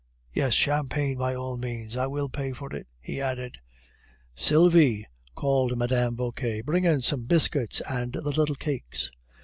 Yes, 0.33 0.55
champagne, 0.55 1.19
by 1.19 1.35
all 1.35 1.57
means; 1.57 1.95
I 1.95 2.07
will 2.07 2.27
pay 2.27 2.53
for 2.53 2.75
it," 2.75 2.87
he 2.99 3.21
added. 3.21 3.59
"Sylvie," 4.33 5.05
called 5.35 5.77
Mme. 5.77 6.15
Vauquer, 6.15 6.63
"bring 6.63 6.85
in 6.85 7.03
some 7.03 7.25
biscuits, 7.25 7.81
and 7.81 8.13
the 8.13 8.21
little 8.31 8.55
cakes." 8.55 9.11